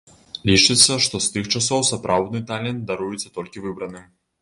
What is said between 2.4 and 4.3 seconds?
талент даруецца толькі выбраным.